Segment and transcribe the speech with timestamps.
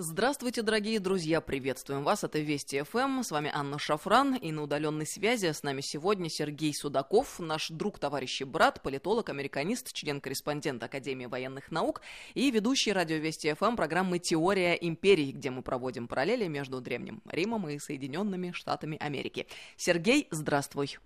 [0.00, 5.08] Здравствуйте, дорогие друзья, приветствуем вас, это Вести ФМ, с вами Анна Шафран, и на удаленной
[5.08, 11.26] связи с нами сегодня Сергей Судаков, наш друг, товарищ и брат, политолог, американист, член-корреспондент Академии
[11.26, 12.00] военных наук
[12.34, 17.68] и ведущий радио Вести ФМ программы «Теория империй», где мы проводим параллели между Древним Римом
[17.68, 19.48] и Соединенными Штатами Америки.
[19.76, 20.96] Сергей, здравствуй.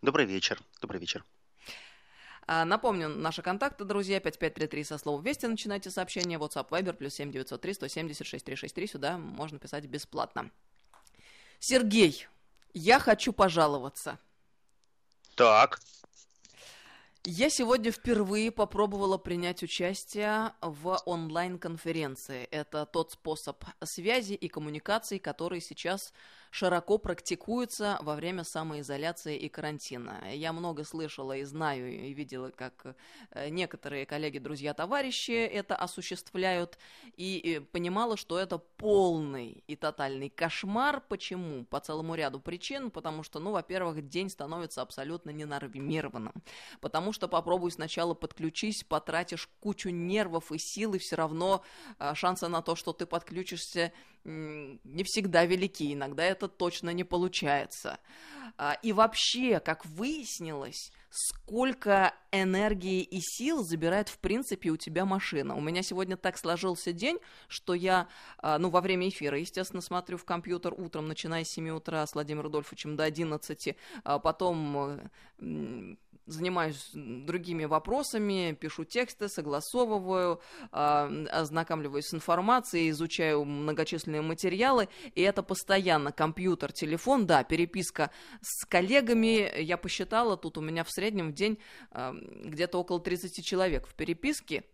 [0.00, 1.22] Добрый вечер, добрый вечер.
[2.50, 7.74] А, напомню, наши контакты, друзья, 5533 со слова «Вести» начинайте сообщение, WhatsApp, Viber, плюс 7903
[7.74, 10.50] 176 363, сюда можно писать бесплатно.
[11.58, 12.26] Сергей,
[12.72, 14.18] я хочу пожаловаться.
[15.34, 15.78] Так.
[17.24, 22.44] Я сегодня впервые попробовала принять участие в онлайн-конференции.
[22.44, 26.14] Это тот способ связи и коммуникации, который сейчас
[26.50, 30.22] широко практикуется во время самоизоляции и карантина.
[30.32, 32.96] Я много слышала и знаю, и видела, как
[33.30, 36.78] э, некоторые коллеги, друзья, товарищи это осуществляют,
[37.16, 41.02] и понимала, что это полный и тотальный кошмар.
[41.08, 41.64] Почему?
[41.64, 42.90] По целому ряду причин.
[42.90, 46.34] Потому что, ну, во-первых, день становится абсолютно ненормированным.
[46.80, 51.62] Потому что попробуй сначала подключись, потратишь кучу нервов и сил, и все равно
[51.98, 53.92] э, шансы на то, что ты подключишься,
[54.24, 55.92] не всегда велики.
[55.92, 57.98] Иногда это точно не получается.
[58.56, 65.54] А, и вообще, как выяснилось, сколько энергии и сил забирает, в принципе, у тебя машина.
[65.54, 70.18] У меня сегодня так сложился день, что я, а, ну, во время эфира, естественно, смотрю
[70.18, 75.08] в компьютер утром, начиная с 7 утра с Владимиром Рудольфовичем до 11, а потом
[76.28, 86.12] занимаюсь другими вопросами, пишу тексты, согласовываю, ознакомливаюсь с информацией, изучаю многочисленные материалы, и это постоянно
[86.12, 91.58] компьютер, телефон, да, переписка с коллегами, я посчитала, тут у меня в среднем в день
[91.90, 94.64] где-то около 30 человек в переписке,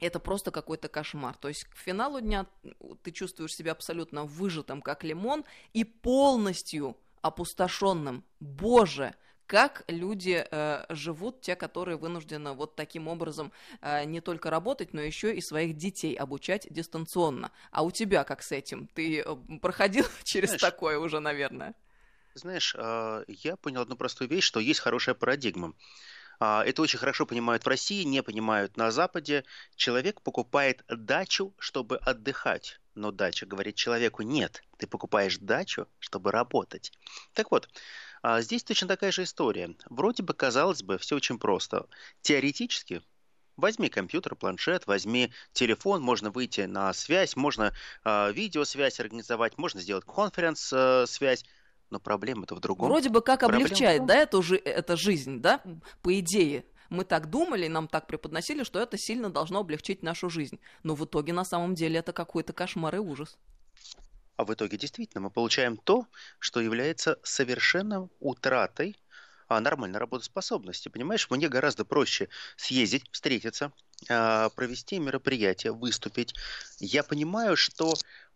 [0.00, 1.36] это просто какой-то кошмар.
[1.36, 2.46] То есть к финалу дня
[3.02, 8.24] ты чувствуешь себя абсолютно выжатым, как лимон, и полностью опустошенным.
[8.40, 9.14] Боже,
[9.50, 15.00] как люди э, живут, те, которые вынуждены вот таким образом э, не только работать, но
[15.00, 17.50] еще и своих детей обучать дистанционно.
[17.72, 18.86] А у тебя как с этим?
[18.94, 21.74] Ты э, проходил через знаешь, такое уже, наверное?
[22.34, 25.74] Знаешь, э, я понял одну простую вещь, что есть хорошая парадигма.
[26.38, 29.44] А, это очень хорошо понимают в России, не понимают на Западе.
[29.74, 32.78] Человек покупает дачу, чтобы отдыхать.
[32.94, 34.62] Но дача говорит человеку нет.
[34.78, 36.92] Ты покупаешь дачу, чтобы работать.
[37.34, 37.68] Так вот,
[38.22, 39.74] а здесь точно такая же история.
[39.88, 41.86] Вроде бы, казалось бы, все очень просто.
[42.22, 43.02] Теоретически,
[43.56, 47.72] возьми компьютер, планшет, возьми телефон, можно выйти на связь, можно
[48.04, 51.44] э, видеосвязь организовать, можно сделать конференц-связь.
[51.90, 52.88] Но проблема-то в другом.
[52.88, 55.60] Вроде бы как проблема облегчает, да, эту, это жизнь, да,
[56.02, 56.64] по идее.
[56.88, 60.60] Мы так думали, нам так преподносили, что это сильно должно облегчить нашу жизнь.
[60.84, 63.38] Но в итоге на самом деле это какой-то кошмар и ужас.
[64.40, 66.06] А в итоге действительно мы получаем то,
[66.38, 68.98] что является совершенно утратой
[69.48, 70.88] а, нормальной работоспособности.
[70.88, 73.70] Понимаешь, мне гораздо проще съездить, встретиться,
[74.08, 76.34] а, провести мероприятие, выступить.
[76.78, 77.92] Я понимаю, что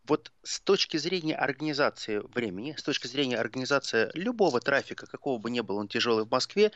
[0.07, 5.61] вот с точки зрения организации времени, с точки зрения организации любого трафика, какого бы ни
[5.61, 6.73] было он тяжелый в Москве,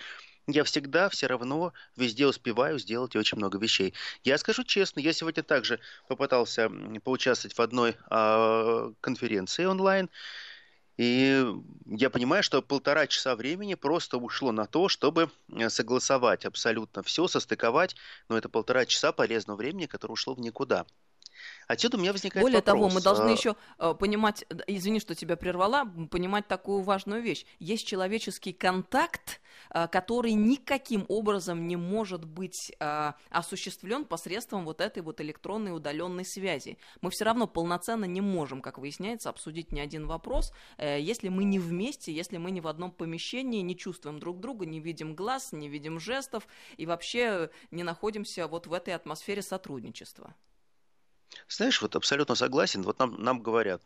[0.47, 3.93] я всегда все равно везде успеваю сделать очень много вещей.
[4.25, 5.79] Я скажу честно, я сегодня также
[6.09, 6.71] попытался
[7.05, 10.09] поучаствовать в одной э, конференции онлайн,
[10.97, 11.47] и
[11.87, 17.29] я понимаю, что полтора часа времени просто ушло на то, чтобы э, согласовать абсолютно все,
[17.29, 17.95] состыковать,
[18.29, 20.87] но это полтора часа полезного времени, которое ушло в никуда.
[21.69, 22.75] Отсюда у меня возникает Более вопрос.
[22.75, 27.45] того, мы должны еще э, понимать, извини, что тебя прервала, понимать такую важную вещь.
[27.59, 35.03] Есть человеческий контакт, э, который никаким образом не может быть э, осуществлен посредством вот этой
[35.03, 36.79] вот электронной удаленной связи.
[37.03, 41.59] Мы все равно полноценно не можем, как выясняется, обсудить ни один вопрос, если мы не
[41.59, 45.69] вместе, если мы не в одном помещении, не чувствуем друг друга, не видим глаз, не
[45.69, 50.35] видим жестов и вообще не находимся вот в этой атмосфере сотрудничества.
[51.49, 52.83] Знаешь, вот абсолютно согласен.
[52.83, 53.83] Вот нам, нам говорят,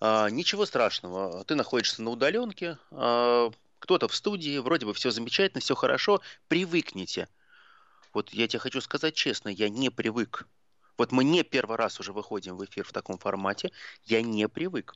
[0.00, 5.60] а, ничего страшного, ты находишься на удаленке, а, кто-то в студии, вроде бы все замечательно,
[5.60, 7.28] все хорошо, привыкните.
[8.12, 10.46] Вот я тебе хочу сказать честно, я не привык.
[10.98, 13.70] Вот мы не первый раз уже выходим в эфир в таком формате,
[14.04, 14.94] я не привык.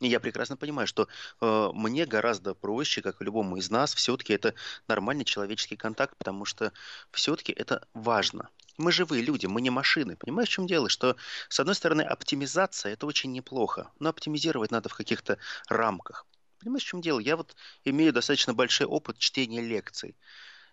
[0.00, 1.08] И я прекрасно понимаю, что
[1.40, 4.54] э, мне гораздо проще, как и любому из нас, все-таки это
[4.88, 6.72] нормальный человеческий контакт, потому что
[7.12, 8.48] все-таки это важно.
[8.80, 10.16] Мы живые люди, мы не машины.
[10.16, 10.88] Понимаешь, в чем дело?
[10.88, 11.16] Что,
[11.50, 15.36] с одной стороны, оптимизация– это очень неплохо, но оптимизировать надо в каких-то
[15.68, 16.26] рамках.
[16.60, 17.20] Понимаешь, в чем дело?
[17.20, 17.54] Я вот
[17.84, 20.16] имею достаточно большой опыт чтения лекций.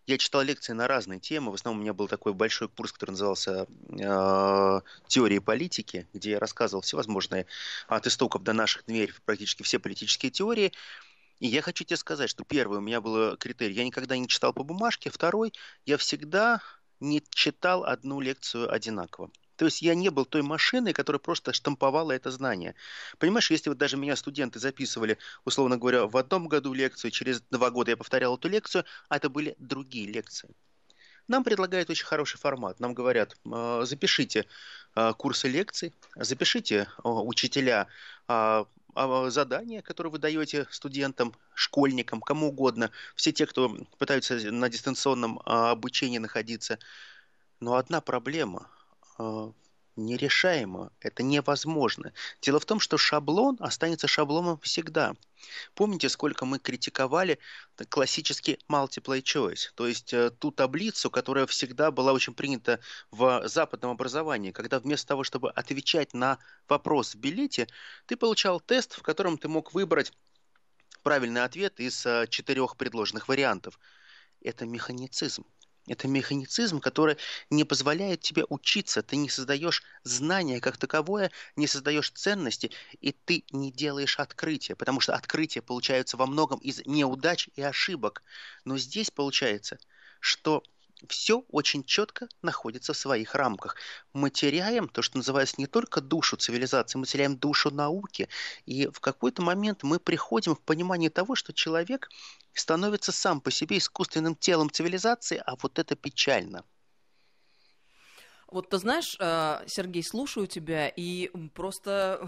[0.06, 1.52] Я читал лекции на разные темы.
[1.52, 6.40] В основном у меня был такой большой курс, который назывался э, «Теории политики», где я
[6.40, 7.46] рассказывал всевозможные
[7.90, 10.72] от истоков до наших дверей практически все политические теории.
[11.42, 13.76] И я хочу тебе сказать, что первый у меня был критерий.
[13.76, 15.10] Я никогда не читал по бумажке.
[15.10, 15.52] Второй,
[15.86, 16.62] я всегда
[17.00, 19.30] не читал одну лекцию одинаково.
[19.58, 22.76] То есть я не был той машиной, которая просто штамповала это знание.
[23.18, 27.72] Понимаешь, если вот даже меня студенты записывали, условно говоря, в одном году лекцию, через два
[27.72, 30.50] года я повторял эту лекцию, а это были другие лекции.
[31.28, 32.80] Нам предлагают очень хороший формат.
[32.80, 34.46] Нам говорят, «А, запишите
[34.96, 37.88] а, курсы лекций, запишите а, учителя
[39.30, 46.18] задания, которые вы даете студентам, школьникам, кому угодно, все те, кто пытаются на дистанционном обучении
[46.18, 46.80] находиться.
[47.60, 48.70] Но одна проблема.
[49.98, 52.14] Нерешаемо, это невозможно.
[52.40, 55.16] Дело в том, что шаблон останется шаблоном всегда.
[55.74, 57.40] Помните, сколько мы критиковали
[57.90, 62.80] классический multiple choice, то есть э, ту таблицу, которая всегда была очень принята
[63.10, 66.38] в западном образовании, когда вместо того, чтобы отвечать на
[66.70, 67.68] вопрос в билете,
[68.06, 70.14] ты получал тест, в котором ты мог выбрать
[71.02, 73.80] правильный ответ из э, четырех предложенных вариантов.
[74.42, 75.44] Это механицизм.
[75.88, 77.18] Это механицизм, который
[77.50, 79.02] не позволяет тебе учиться.
[79.02, 85.00] Ты не создаешь знания как таковое, не создаешь ценности, и ты не делаешь открытия, потому
[85.00, 88.24] что открытия получаются во многом из неудач и ошибок.
[88.66, 89.80] Но здесь получается,
[90.20, 90.64] что
[91.08, 93.76] все очень четко находится в своих рамках.
[94.14, 98.30] Мы теряем то, что называется не только душу цивилизации, мы теряем душу науки.
[98.66, 102.10] И в какой-то момент мы приходим к пониманию того, что человек
[102.54, 106.64] становится сам по себе искусственным телом цивилизации, а вот это печально.
[108.48, 112.28] Вот ты знаешь, э, Сергей, слушаю тебя и просто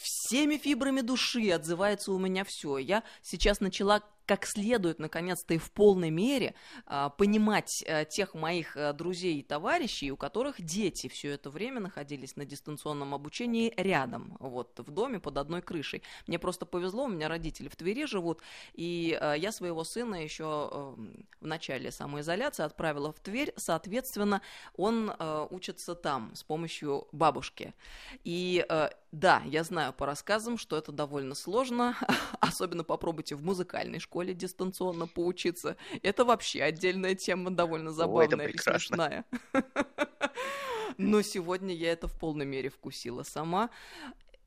[0.00, 2.78] всеми фибрами души отзывается у меня все.
[2.78, 6.54] Я сейчас начала как следует, наконец-то и в полной мере
[6.86, 11.80] а, понимать а, тех моих а, друзей и товарищей, у которых дети все это время
[11.80, 16.04] находились на дистанционном обучении рядом, вот, в доме под одной крышей.
[16.28, 18.40] Мне просто повезло, у меня родители в Твери живут,
[18.72, 20.94] и а, я своего сына еще а,
[21.40, 24.42] в начале самоизоляции отправила в Тверь, соответственно,
[24.76, 25.12] он
[25.50, 27.74] учится там с помощью бабушки.
[28.22, 28.64] И
[29.12, 31.96] да, я знаю по рассказам, что это довольно сложно,
[32.40, 35.76] особенно попробуйте в музыкальной школе, школе дистанционно поучиться.
[36.02, 39.24] Это вообще отдельная тема, довольно забавная Ой, и смешная.
[40.98, 43.70] Но сегодня я это в полной мере вкусила сама.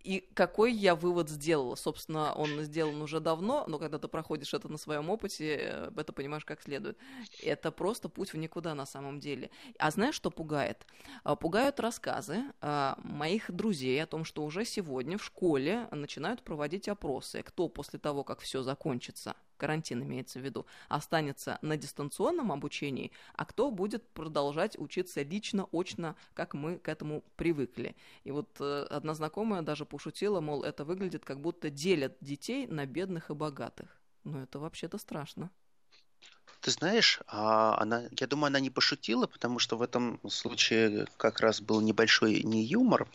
[0.03, 1.75] И какой я вывод сделала?
[1.75, 6.11] Собственно, он сделан уже давно, но когда ты проходишь это на своем опыте, э, это
[6.11, 6.97] понимаешь как следует.
[7.41, 9.49] Это просто путь в никуда на самом деле.
[9.79, 10.85] А знаешь, что пугает?
[11.23, 16.89] А, пугают рассказы а, моих друзей о том, что уже сегодня в школе начинают проводить
[16.89, 23.11] опросы, кто после того, как все закончится, карантин имеется в виду, останется на дистанционном обучении,
[23.33, 27.95] а кто будет продолжать учиться лично, очно, как мы к этому привыкли.
[28.23, 32.85] И вот э, одна знакомая даже пошутила, мол, это выглядит как будто делят детей на
[32.85, 34.01] бедных и богатых.
[34.23, 35.49] Но это вообще-то страшно.
[36.61, 41.41] Ты знаешь, а она, я думаю, она не пошутила, потому что в этом случае как
[41.41, 43.09] раз был небольшой не юмор,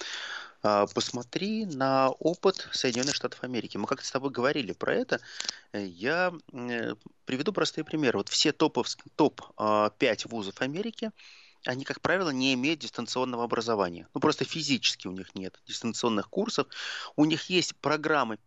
[0.60, 3.76] посмотри на опыт Соединенных Штатов Америки.
[3.76, 5.20] Мы как-то с тобой говорили про это.
[5.72, 6.94] Я э,
[7.24, 8.18] приведу простые примеры.
[8.18, 9.90] Вот все топов, топ-5 а,
[10.28, 11.10] вузов Америки,
[11.64, 14.08] они, как правило, не имеют дистанционного образования.
[14.14, 16.66] Ну, просто физически у них нет дистанционных курсов.
[17.16, 18.38] У них есть программы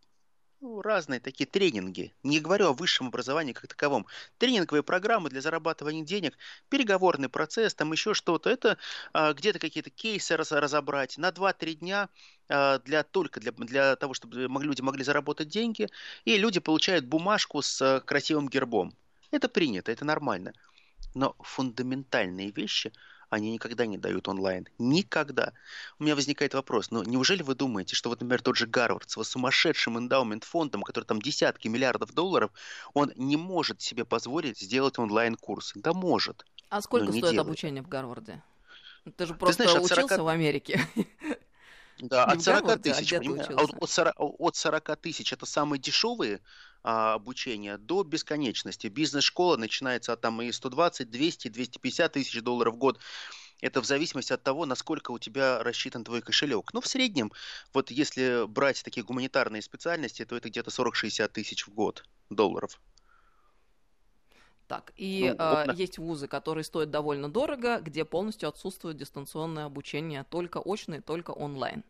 [0.62, 2.14] ну, разные такие тренинги.
[2.24, 4.06] Не говорю о высшем образовании как таковом.
[4.38, 6.38] Тренинговые программы для зарабатывания денег,
[6.70, 8.50] переговорный процесс, там еще что-то.
[8.50, 8.78] Это
[9.12, 12.10] а, где-то какие-то кейсы раз, разобрать на 2-3 дня
[12.48, 15.90] а, для, только для, для того, чтобы люди могли заработать деньги.
[16.26, 18.94] И люди получают бумажку с а, красивым гербом.
[19.32, 20.54] Это принято, это нормально.
[21.16, 22.94] Но фундаментальные вещи–
[23.32, 24.68] они никогда не дают онлайн.
[24.78, 25.54] Никогда.
[25.98, 29.16] У меня возникает вопрос, ну неужели вы думаете, что вот, например, тот же Гарвард с
[29.16, 32.52] его сумасшедшим эндаумент-фондом, который там десятки миллиардов долларов,
[32.94, 35.72] он не может себе позволить сделать онлайн-курс?
[35.76, 36.46] Да может.
[36.70, 37.40] А сколько стоит делает.
[37.40, 38.44] обучение в Гарварде?
[39.16, 40.22] Ты же просто Ты знаешь, учился 40...
[40.22, 40.82] в Америке.
[42.00, 45.80] Да, от 40 Гарварде, а тысяч, а от, от, 40, от 40 тысяч это самые
[45.80, 46.42] дешевые
[46.84, 48.88] а, обучения до бесконечности.
[48.88, 53.00] Бизнес-школа начинается от там и 120, 200, 250 тысяч долларов в год.
[53.62, 56.74] Это в зависимости от того, насколько у тебя рассчитан твой кошелек.
[56.74, 57.32] Но в среднем,
[57.74, 62.82] вот если брать такие гуманитарные специальности, то это где-то 40-60 тысяч в год долларов.
[64.68, 70.24] Так, и ну, э, есть вузы, которые стоят довольно дорого, где полностью отсутствует дистанционное обучение,
[70.24, 71.84] только очное, только онлайн.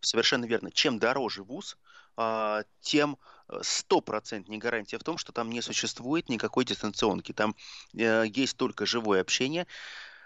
[0.00, 0.70] Совершенно верно.
[0.72, 1.78] Чем дороже вуз,
[2.16, 3.16] а, тем
[3.48, 7.32] э, стопроцентнее гарантия в том, что там не существует никакой дистанционки.
[7.32, 7.54] Там
[7.94, 9.66] э, есть только живое общение.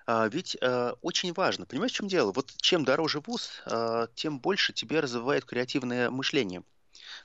[0.07, 2.33] А, ведь э, очень важно, понимаешь, в чем дело?
[2.33, 3.62] Вот чем дороже вуз,
[4.14, 6.64] тем больше тебе развивает креативное мышление.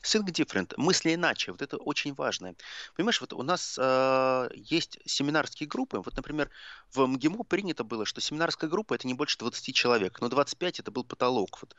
[0.04, 2.56] Think different, мысли иначе, вот это очень важно.
[2.96, 6.50] Понимаешь, вот у нас э, есть семинарские группы, вот, например,
[6.94, 10.92] в МГИМО принято было, что семинарская группа это не больше 20 человек, но 25 это
[10.92, 11.76] был потолок вот,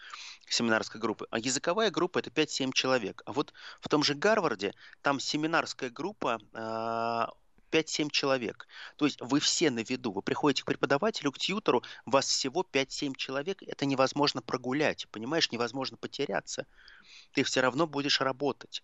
[0.49, 3.23] семинарской группы, а языковая группа это 5-7 человек.
[3.25, 8.67] А вот в том же Гарварде там семинарская группа э, 5-7 человек.
[8.97, 10.13] То есть вы все на виду.
[10.13, 13.63] Вы приходите к преподавателю, к тьютору, вас всего 5-7 человек.
[13.63, 16.67] Это невозможно прогулять, понимаешь, невозможно потеряться.
[17.33, 18.83] Ты все равно будешь работать.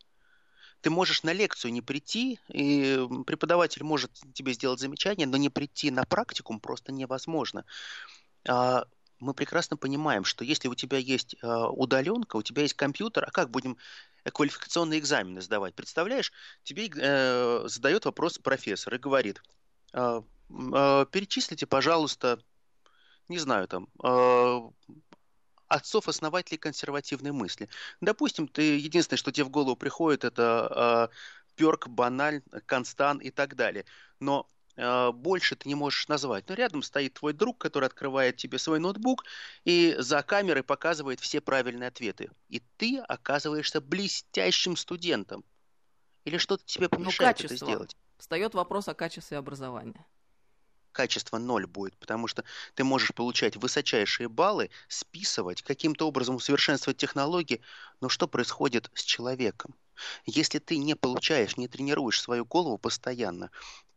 [0.81, 5.91] Ты можешь на лекцию не прийти, и преподаватель может тебе сделать замечание, но не прийти
[5.91, 7.64] на практикум просто невозможно.
[8.47, 8.85] А,
[9.19, 13.31] мы прекрасно понимаем, что если у тебя есть а, удаленка, у тебя есть компьютер, а
[13.31, 13.79] как будем
[14.31, 15.75] квалификационные экзамены сдавать.
[15.75, 19.43] Представляешь, тебе э, задает вопрос профессор и говорит,
[19.93, 22.40] э, э, перечислите, пожалуйста,
[23.28, 24.61] не знаю, там, э,
[25.69, 27.69] отцов-основателей консервативной мысли.
[28.00, 31.14] Допустим, ты единственное, что тебе в голову приходит, это э,
[31.57, 33.85] Перк, Баналь, Констан и так далее.
[34.21, 36.49] Но больше ты не можешь назвать.
[36.49, 39.25] Но рядом стоит твой друг, который открывает тебе свой ноутбук
[39.64, 42.31] и за камерой показывает все правильные ответы.
[42.49, 45.45] И ты оказываешься блестящим студентом.
[46.25, 47.97] Или что-то тебе ну, помешает ну, это сделать?
[48.19, 50.07] Встает вопрос о качестве образования.
[50.93, 57.61] Качество ноль будет, потому что ты можешь получать высочайшие баллы, списывать, каким-то образом усовершенствовать технологии,
[58.00, 59.75] но что происходит с человеком?
[60.25, 63.50] Если ты не получаешь, не тренируешь свою голову постоянно,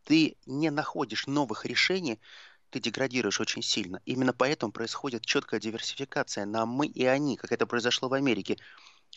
[0.08, 2.18] ты не находишь новых решений,
[2.70, 4.00] ты деградируешь очень сильно.
[4.06, 8.56] Именно поэтому происходит четкая диверсификация на мы и они, как это произошло в Америке.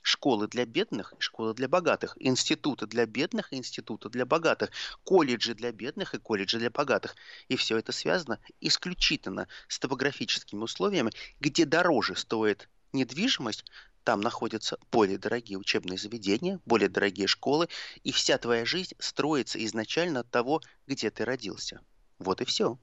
[0.02, 4.72] Школы для бедных и школы для богатых, институты для бедных и институты для богатых,
[5.06, 7.16] колледжи для бедных и колледжи для богатых.
[7.48, 13.64] И все это связано исключительно с топографическими условиями, где дороже стоит недвижимость,
[14.03, 17.70] там находятся более дорогие учебные заведения, более дорогие школы,
[18.03, 21.81] и вся твоя жизнь строится изначально от того, где ты родился.
[22.20, 22.77] Вот и все.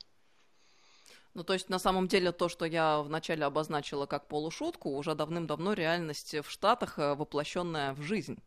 [1.35, 5.73] Ну, то есть, на самом деле, то, что я вначале обозначила как полушутку, уже давным-давно
[5.75, 8.39] реальность в Штатах, э, воплощенная в жизнь.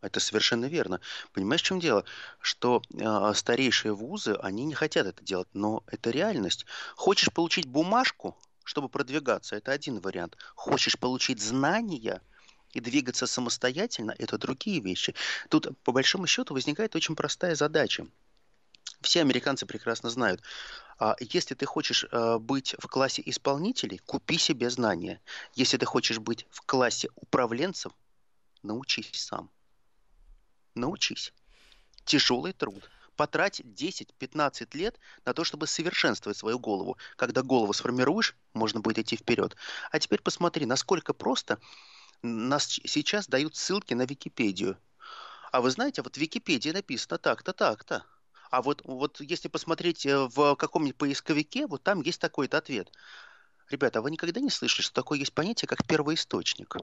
[0.00, 1.00] Это совершенно верно.
[1.32, 2.04] Понимаешь, в чем дело?
[2.40, 6.66] Что э, старейшие вузы, они не хотят это делать, но это реальность.
[6.96, 8.36] Хочешь получить бумажку,
[8.72, 10.38] чтобы продвигаться, это один вариант.
[10.54, 12.22] Хочешь получить знания
[12.72, 15.14] и двигаться самостоятельно, это другие вещи.
[15.50, 18.06] Тут, по большому счету, возникает очень простая задача.
[19.02, 20.40] Все американцы прекрасно знают,
[20.98, 25.20] а, если ты хочешь а, быть в классе исполнителей, купи себе знания.
[25.54, 27.92] Если ты хочешь быть в классе управленцев,
[28.62, 29.50] научись сам.
[30.74, 31.34] Научись.
[32.06, 36.96] Тяжелый труд потрать 10-15 лет на то, чтобы совершенствовать свою голову.
[37.16, 39.56] Когда голову сформируешь, можно будет идти вперед.
[39.90, 41.58] А теперь посмотри, насколько просто
[42.22, 44.78] нас сейчас дают ссылки на Википедию.
[45.50, 48.04] А вы знаете, вот в Википедии написано так-то, так-то.
[48.50, 52.92] А вот, вот если посмотреть э, в каком-нибудь поисковике, вот там есть такой-то ответ.
[53.70, 56.76] Ребята, а вы никогда не слышали, что такое есть понятие, как первоисточник?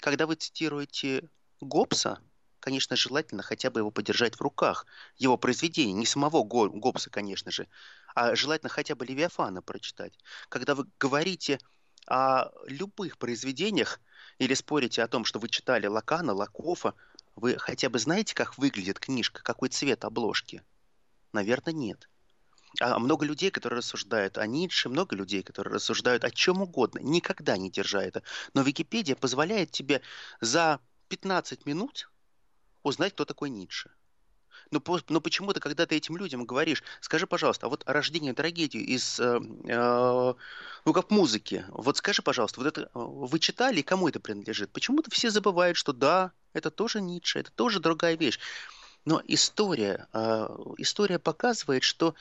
[0.00, 2.20] Когда вы цитируете Гоббса,
[2.60, 4.86] конечно, желательно хотя бы его подержать в руках.
[5.16, 7.68] Его произведение, не самого Гоббса, конечно же,
[8.14, 10.18] а желательно хотя бы Левиафана прочитать.
[10.48, 11.58] Когда вы говорите
[12.06, 14.00] о любых произведениях
[14.38, 16.94] или спорите о том, что вы читали Лакана, Лакофа,
[17.36, 20.62] вы хотя бы знаете, как выглядит книжка, какой цвет обложки?
[21.32, 22.08] Наверное, нет.
[22.80, 27.56] А много людей, которые рассуждают о Ницше, много людей, которые рассуждают о чем угодно, никогда
[27.56, 28.22] не держа это.
[28.54, 30.02] Но Википедия позволяет тебе
[30.40, 32.10] за 15 минут
[32.88, 33.90] узнать, кто такой Ницше.
[34.70, 39.18] Но, но почему-то, когда ты этим людям говоришь, скажи, пожалуйста, а вот рождение трагедии из,
[39.18, 40.34] э, э,
[40.84, 44.70] ну, как музыки, вот скажи, пожалуйста, вот это э, вы читали, кому это принадлежит?
[44.70, 48.38] Почему-то все забывают, что да, это тоже Ницше, это тоже другая вещь.
[49.04, 52.14] Но история, э, история показывает, что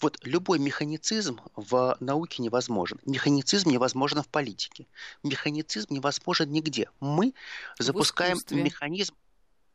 [0.00, 3.00] вот любой механицизм в науке невозможен.
[3.04, 4.86] Механицизм невозможен в политике.
[5.22, 6.88] Механицизм невозможен нигде.
[7.00, 7.34] Мы
[7.78, 9.14] запускаем механизм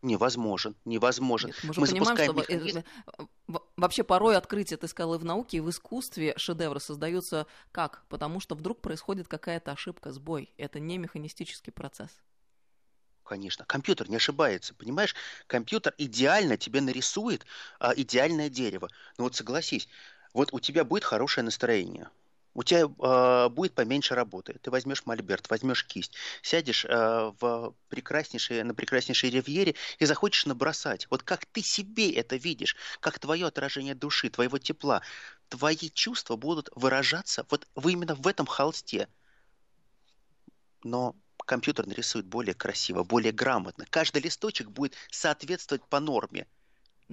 [0.03, 1.49] невозможен, невозможен.
[1.49, 2.83] Нет, мы же мы понимаем, что механизм...
[3.77, 8.03] вообще порой открытие, ты сказал, и в науке, и в искусстве шедевры создаются как?
[8.09, 10.53] Потому что вдруг происходит какая-то ошибка, сбой.
[10.57, 12.11] Это не механистический процесс.
[13.23, 15.15] Конечно, компьютер не ошибается, понимаешь?
[15.47, 17.45] Компьютер идеально тебе нарисует
[17.79, 18.89] а, идеальное дерево.
[19.17, 19.87] Но вот согласись,
[20.33, 22.09] вот у тебя будет хорошее настроение.
[22.53, 24.57] У тебя э, будет поменьше работы.
[24.61, 31.07] Ты возьмешь мольберт, возьмешь кисть, сядешь э, в прекраснейшей, на прекраснейшей ривьере и захочешь набросать.
[31.09, 35.01] Вот как ты себе это видишь, как твое отражение души, твоего тепла,
[35.49, 39.07] твои чувства будут выражаться вот именно в этом холсте.
[40.83, 43.85] Но компьютер нарисует более красиво, более грамотно.
[43.89, 46.47] Каждый листочек будет соответствовать по норме.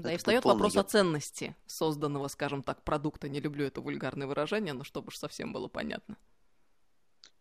[0.00, 0.80] Да, это и встает вопрос я...
[0.80, 3.28] о ценности созданного, скажем так, продукта.
[3.28, 6.16] Не люблю это вульгарное выражение, но чтобы уж совсем было понятно.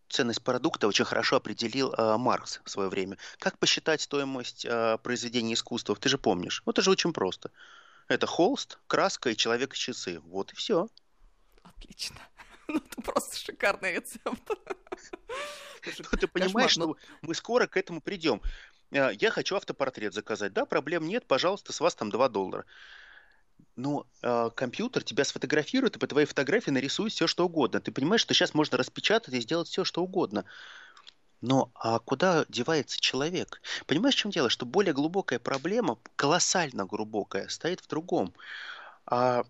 [0.09, 3.17] Ценность продукта очень хорошо определил э, Маркс в свое время.
[3.37, 5.95] Как посчитать стоимость э, произведения искусства?
[5.95, 6.63] Ты же помнишь.
[6.65, 7.51] Вот это же очень просто.
[8.07, 10.19] Это холст, краска и человек-часы.
[10.21, 10.87] Вот и все.
[11.63, 12.17] Отлично.
[12.71, 14.43] Ну, это просто шикарный рецепт.
[15.97, 18.41] Ну, ты понимаешь, что мы скоро к этому придем.
[18.91, 20.53] Э, я хочу автопортрет заказать.
[20.53, 22.65] Да, проблем нет, пожалуйста, с вас там 2 доллара.
[23.75, 27.79] Но э, компьютер тебя сфотографирует и по твоей фотографии нарисует все, что угодно.
[27.79, 30.45] Ты понимаешь, что сейчас можно распечатать и сделать все, что угодно.
[31.41, 33.61] Но а куда девается человек?
[33.85, 34.49] Понимаешь, в чем дело?
[34.49, 38.33] Что более глубокая проблема, колоссально глубокая, стоит в другом.
[39.05, 39.45] А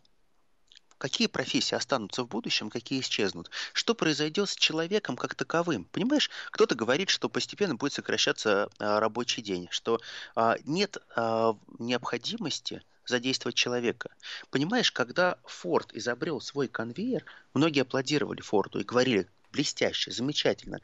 [0.99, 5.85] какие профессии останутся в будущем, какие исчезнут, что произойдет с человеком как таковым.
[5.85, 9.99] Понимаешь, кто-то говорит, что постепенно будет сокращаться а, рабочий день, что
[10.35, 14.11] а, нет а, необходимости задействовать человека.
[14.51, 20.79] Понимаешь, когда Форд изобрел свой конвейер, многие аплодировали Форду и говорили, блестяще, замечательно.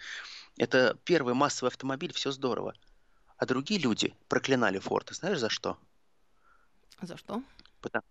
[0.58, 2.74] Это первый массовый автомобиль, все здорово.
[3.38, 5.10] А другие люди проклинали Форд.
[5.12, 5.78] Знаешь, за что?
[7.02, 7.44] За что?
[7.82, 8.04] Потому,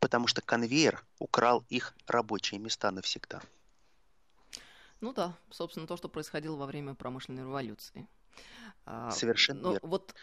[0.00, 3.40] потому что конвейер украл их рабочие места навсегда.
[5.00, 8.06] Ну да, собственно, то, что происходило во время промышленной революции.
[8.84, 9.88] А, Совершенно Но верно.
[9.88, 10.14] Вот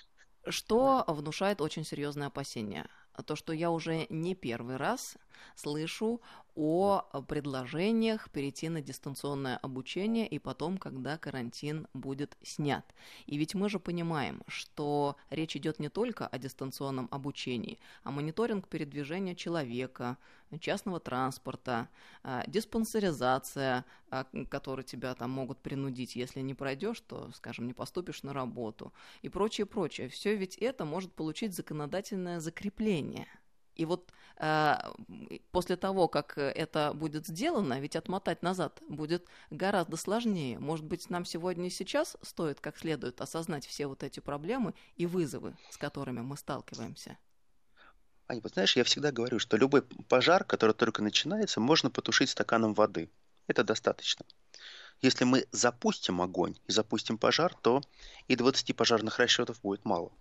[0.47, 2.87] что внушает очень серьезное опасение?
[3.25, 5.17] То, что я уже не первый раз
[5.55, 6.21] слышу
[6.57, 12.83] о предложениях перейти на дистанционное обучение и потом, когда карантин будет снят.
[13.27, 18.67] И ведь мы же понимаем, что речь идет не только о дистанционном обучении, а мониторинг
[18.67, 20.17] передвижения человека,
[20.59, 21.89] частного транспорта,
[22.23, 28.23] а, диспансеризация, а, которой тебя там могут принудить, если не пройдешь, то, скажем, не поступишь
[28.23, 30.09] на работу и прочее, прочее.
[30.09, 33.27] Все ведь это может получить законодательное закрепление–
[33.77, 34.75] и вот э,
[35.51, 40.59] после того, как это будет сделано, ведь отмотать назад будет гораздо сложнее.
[40.59, 45.05] Может быть, нам сегодня и сейчас стоит как следует осознать все вот эти проблемы и
[45.05, 47.17] вызовы, с которыми мы сталкиваемся.
[48.27, 52.73] Аня, вот знаешь, я всегда говорю, что любой пожар, который только начинается, можно потушить стаканом
[52.73, 53.09] воды.
[53.45, 54.25] Это достаточно.
[55.01, 57.81] Если мы запустим огонь и запустим пожар, то
[58.27, 60.11] и 20 пожарных расчетов будет мало.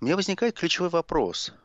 [0.00, 1.52] У меня возникает ключевой вопрос–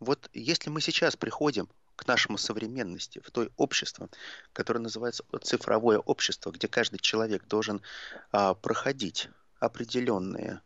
[0.00, 4.08] вот если мы сейчас приходим к нашему современности, в то общество,
[4.52, 7.80] которое называется цифровое общество, где каждый человек должен
[8.32, 10.60] а, проходить определенные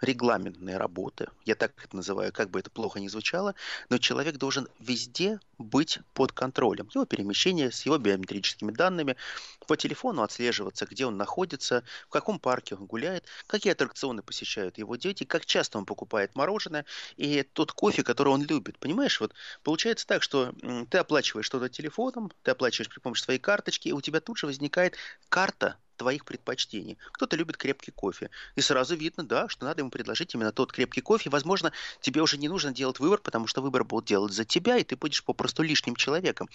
[0.00, 3.54] регламентные работы, я так это называю, как бы это плохо ни звучало,
[3.88, 6.88] но человек должен везде быть под контролем.
[6.94, 9.16] Его перемещение с его биометрическими данными,
[9.66, 14.96] по телефону отслеживаться, где он находится, в каком парке он гуляет, какие аттракционы посещают его
[14.96, 16.84] дети, как часто он покупает мороженое
[17.16, 18.78] и тот кофе, который он любит.
[18.78, 19.32] Понимаешь, вот
[19.62, 20.54] получается так, что
[20.90, 24.46] ты оплачиваешь что-то телефоном, ты оплачиваешь при помощи своей карточки, и у тебя тут же
[24.46, 24.96] возникает
[25.28, 26.98] карта твоих предпочтений.
[27.12, 28.30] Кто-то любит крепкий кофе.
[28.54, 31.30] И сразу видно, да, что надо ему предложить именно тот крепкий кофе.
[31.30, 34.84] Возможно, тебе уже не нужно делать выбор, потому что выбор будут делать за тебя, и
[34.84, 36.48] ты будешь попросту лишним человеком.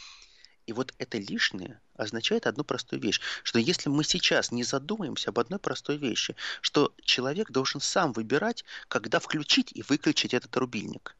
[0.68, 5.40] И вот это лишнее означает одну простую вещь, что если мы сейчас не задумаемся об
[5.40, 11.16] одной простой вещи, что человек должен сам выбирать, когда включить и выключить этот рубильник.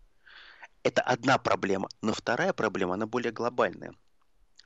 [0.84, 3.94] Это одна проблема, но вторая проблема, она более глобальная.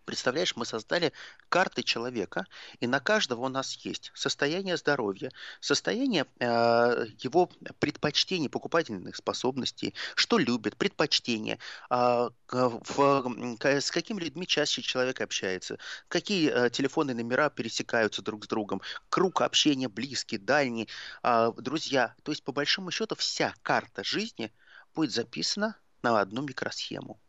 [0.06, 1.12] Представляешь, мы создали
[1.50, 2.46] карты человека,
[2.80, 10.38] и на каждого у нас есть состояние здоровья, состояние э, его предпочтений, покупательных способностей, что
[10.38, 11.58] любит, предпочтения,
[11.90, 18.48] э, в, с какими людьми чаще человек общается, какие э, телефонные номера пересекаются друг с
[18.48, 20.88] другом, круг общения близкий, дальний,
[21.24, 22.14] э, друзья.
[22.24, 24.54] То есть, по большому счету, вся карта жизни
[24.94, 27.20] будет записана на одну микросхему.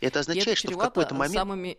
[0.00, 1.34] Это означает, это что в какой-то момент...
[1.34, 1.78] Самыми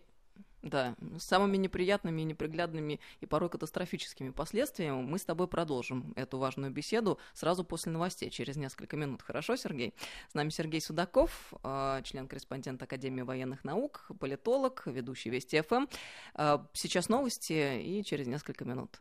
[0.62, 6.70] да, с самыми неприятными, неприглядными и порой катастрофическими последствиями мы с тобой продолжим эту важную
[6.70, 9.22] беседу сразу после новостей, через несколько минут.
[9.22, 9.94] Хорошо, Сергей?
[10.28, 15.86] С нами Сергей Судаков, а, член-корреспондент Академии военных наук, политолог, ведущий Вести ФМ.
[16.34, 19.00] А, сейчас новости и через несколько минут.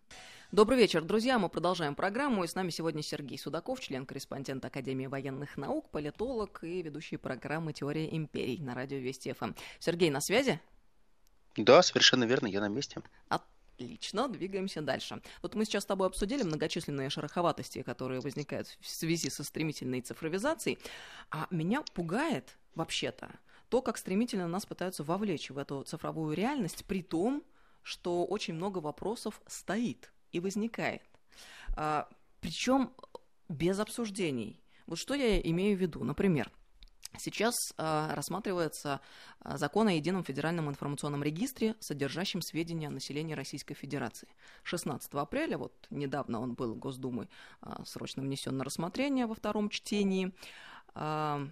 [0.52, 1.38] Добрый вечер, друзья.
[1.38, 2.44] Мы продолжаем программу.
[2.44, 8.16] И с нами сегодня Сергей Судаков, член-корреспондент Академии военных наук, политолог и ведущий программы «Теория
[8.16, 9.52] империй» на радио Вести ФМ.
[9.80, 10.60] Сергей, на связи?
[11.64, 13.02] Да, совершенно верно, я на месте.
[13.28, 15.22] Отлично, двигаемся дальше.
[15.42, 20.80] Вот мы сейчас с тобой обсудили многочисленные шероховатости, которые возникают в связи со стремительной цифровизацией.
[21.32, 23.30] А меня пугает, вообще-то,
[23.68, 27.44] то, как стремительно нас пытаются вовлечь в эту цифровую реальность, при том,
[27.84, 31.02] что очень много вопросов стоит и возникает.
[31.76, 32.08] А,
[32.40, 32.92] причем
[33.50, 34.62] без обсуждений.
[34.88, 36.04] Вот что я имею в виду?
[36.06, 36.50] Например,
[37.18, 39.02] Сейчас э, рассматривается
[39.44, 44.28] э, закон о едином федеральном информационном регистре, содержащем сведения о населении Российской Федерации.
[44.64, 47.28] 16 апреля, вот недавно он был Госдумой
[47.62, 50.34] э, срочно внесен на рассмотрение во втором чтении.
[50.94, 51.48] Э,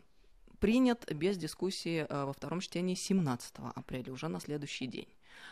[0.60, 5.08] принят без дискуссии э, во втором чтении 17 апреля, уже на следующий день.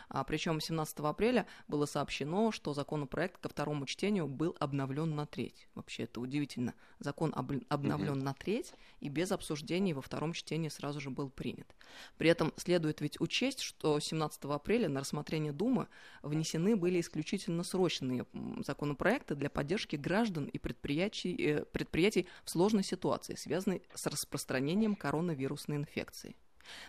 [0.08, 5.68] А, причем 17 апреля было сообщено, что законопроект ко второму чтению был обновлен на треть.
[5.74, 6.74] Вообще это удивительно.
[6.98, 8.22] Закон об, обновлен mm-hmm.
[8.22, 11.74] на треть и без обсуждений во втором чтении сразу же был принят.
[12.18, 15.88] При этом следует ведь учесть, что 17 апреля на рассмотрение Думы
[16.22, 18.26] внесены были исключительно срочные
[18.64, 25.76] законопроекты для поддержки граждан и предприятий, э, предприятий в сложной ситуации, связанной с распространением коронавирусной
[25.76, 26.36] инфекции.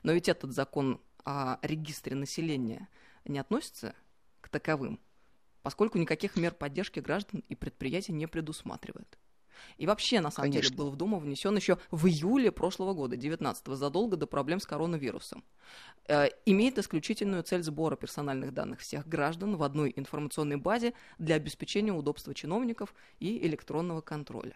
[0.03, 2.87] Но ведь этот закон о регистре населения
[3.25, 3.93] не относится
[4.39, 4.97] к таковым,
[5.61, 9.19] поскольку никаких мер поддержки граждан и предприятий не предусматривает.
[9.77, 10.69] И вообще, на самом Конечно.
[10.69, 14.65] деле, был в Думу внесен еще в июле прошлого года, 19-го, задолго до проблем с
[14.65, 15.43] коронавирусом.
[16.07, 21.91] Э, имеет исключительную цель сбора персональных данных всех граждан в одной информационной базе для обеспечения
[21.91, 24.55] удобства чиновников и электронного контроля.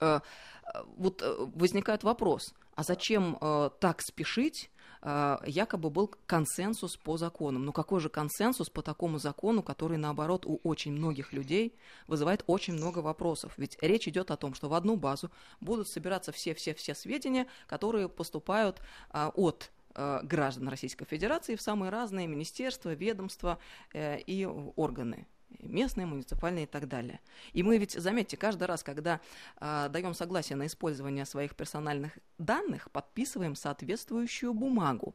[0.00, 0.20] Э,
[0.62, 4.70] э, вот э, возникает вопрос, а зачем э, так спешить
[5.04, 7.64] якобы был консенсус по законам.
[7.66, 12.74] Но какой же консенсус по такому закону, который, наоборот, у очень многих людей вызывает очень
[12.74, 13.52] много вопросов?
[13.58, 18.80] Ведь речь идет о том, что в одну базу будут собираться все-все-все сведения, которые поступают
[19.10, 23.58] а, от э, граждан Российской Федерации в самые разные министерства, ведомства
[23.92, 25.26] э, и органы
[25.60, 27.20] местные, муниципальные и так далее.
[27.52, 29.20] И мы ведь, заметьте, каждый раз, когда
[29.60, 35.14] э, даем согласие на использование своих персональных данных, подписываем соответствующую бумагу,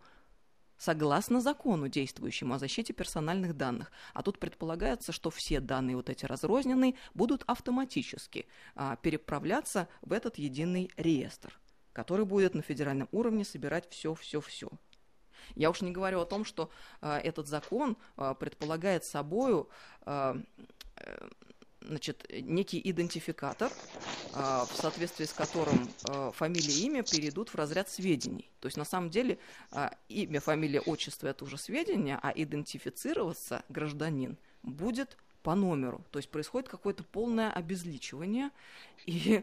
[0.80, 3.92] согласно закону, действующему о защите персональных данных.
[4.14, 10.38] А тут предполагается, что все данные вот эти разрозненные будут автоматически а, переправляться в этот
[10.38, 11.60] единый реестр,
[11.94, 14.70] который будет на федеральном уровне собирать все-все-все.
[15.56, 16.70] Я уж не говорю о том, что
[17.02, 19.70] э, этот закон э, предполагает собою
[20.06, 20.36] э,
[20.98, 21.28] э,
[21.82, 23.72] значит, некий идентификатор,
[24.34, 25.88] в соответствии с которым
[26.34, 28.52] фамилия и имя перейдут в разряд сведений.
[28.60, 29.40] То есть на самом деле
[30.10, 36.04] имя, фамилия, отчество– это уже сведения, а идентифицироваться гражданин будет по номеру.
[36.12, 38.52] То есть происходит какое-то полное обезличивание
[39.06, 39.42] и,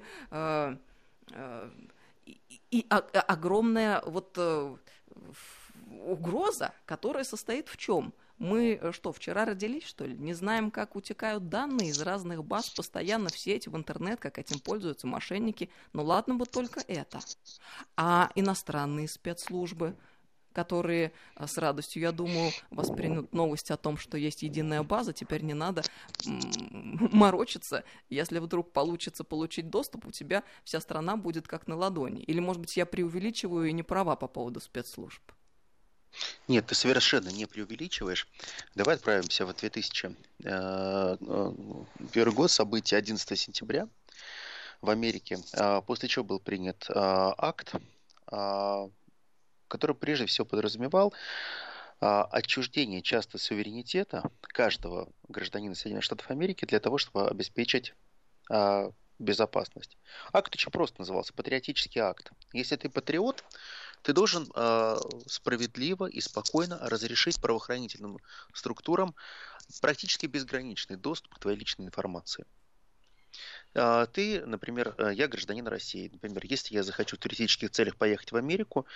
[2.27, 2.41] и,
[2.71, 4.77] и а, огромное вот э,
[6.07, 8.15] угроза, которая состоит в чем?
[8.39, 10.17] Мы э, что, вчера родились, что ли?
[10.17, 14.61] Не знаем, как утекают данные из разных баз постоянно в сеть, в интернет, как этим
[14.61, 15.71] пользуются мошенники.
[15.93, 17.21] Ну ладно бы только это.
[17.97, 19.97] А иностранные спецслужбы,
[20.53, 25.43] которые э, с радостью, я думаю, воспримут новость о том, что есть единая база, теперь
[25.43, 25.83] не надо
[26.27, 27.85] морочиться.
[28.11, 32.23] Если вдруг получится получить доступ, у тебя вся страна будет как на ладони.
[32.23, 35.23] Или, может быть, я преувеличиваю и не права по поводу спецслужб.
[36.49, 38.29] Нет, ты совершенно не преувеличиваешь.
[38.75, 43.89] Давай отправимся в 2001 э, год, событие 11 сентября
[44.81, 47.75] в Америке, э, после чего был принят акт,
[49.69, 51.15] который прежде всего подразумевал
[52.01, 57.95] отчуждение часто суверенитета каждого гражданина Соединенных Штатов Америки для того, чтобы обеспечить
[59.19, 59.97] безопасность.
[60.33, 62.33] Акт очень просто назывался патриотический акт.
[62.53, 63.45] Если ты патриот,
[64.07, 68.19] ты должен э, справедливо и спокойно разрешить правоохранительным
[68.55, 69.17] структурам
[69.81, 72.47] практически безграничный доступ к твоей личной информации.
[73.75, 76.09] Э, ты, например, э, я гражданин России.
[76.13, 78.87] Например, если я захочу в туристических целях поехать в Америку,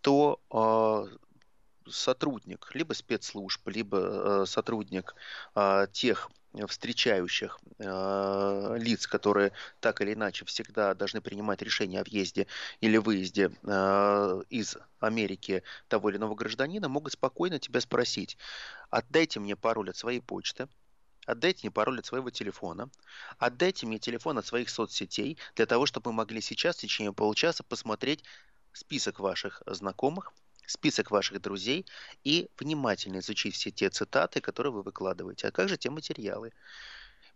[0.00, 5.14] то э, сотрудник либо спецслужб, либо э, сотрудник
[5.54, 6.28] э, тех
[6.66, 12.46] встречающих э, лиц, которые так или иначе всегда должны принимать решение о въезде
[12.80, 18.36] или выезде э, из Америки того или иного гражданина, могут спокойно тебя спросить,
[18.90, 20.68] отдайте мне пароль от своей почты,
[21.26, 22.90] отдайте мне пароль от своего телефона,
[23.38, 27.62] отдайте мне телефон от своих соцсетей, для того, чтобы мы могли сейчас в течение получаса
[27.62, 28.24] посмотреть
[28.72, 30.32] список ваших знакомых,
[30.70, 31.86] список ваших друзей
[32.24, 35.48] и внимательно изучить все те цитаты, которые вы выкладываете.
[35.48, 36.52] А как же те материалы?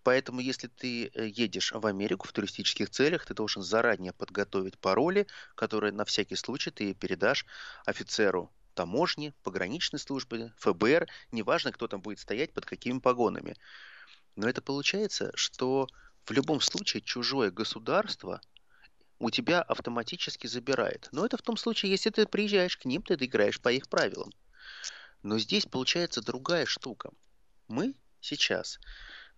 [0.02, 5.26] Поэтому, если ты э, едешь в Америку в туристических целях, ты должен заранее подготовить пароли,
[5.54, 7.46] которые на всякий случай ты передашь
[7.86, 13.56] офицеру таможни, пограничной службы, ФБР, неважно, кто там будет стоять, под какими погонами.
[14.36, 15.86] Но это получается, что
[16.26, 18.40] в любом случае чужое государство
[19.24, 21.08] у тебя автоматически забирает.
[21.10, 24.30] Но это в том случае, если ты приезжаешь к ним, ты играешь по их правилам.
[25.22, 27.10] Но здесь получается другая штука.
[27.66, 28.78] Мы сейчас